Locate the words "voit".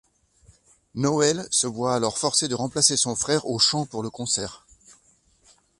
1.67-1.93